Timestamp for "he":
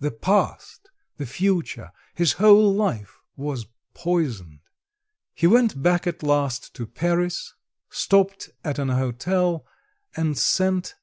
5.32-5.46